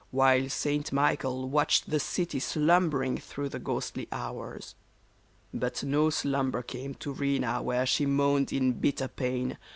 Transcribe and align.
While 0.09 0.49
St. 0.49 0.91
Michael 0.91 1.47
watched 1.47 1.91
the 1.91 1.99
city 1.99 2.39
slumbering 2.39 3.19
through 3.19 3.49
the 3.49 3.59
ghostly 3.59 4.07
hours. 4.11 4.73
But 5.53 5.83
no 5.83 6.09
slumber 6.09 6.63
came 6.63 6.95
to 6.95 7.11
Rena 7.13 7.61
where 7.61 7.85
she 7.85 8.07
moaned 8.07 8.51
in 8.51 8.73
bitter 8.73 9.07
pain. 9.07 9.59